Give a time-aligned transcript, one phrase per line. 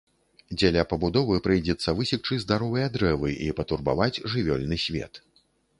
[0.59, 5.27] Дзеля пабудовы прыйдзецца высекчы здаровыя дрэвы і патурбаваць жывёльны свет.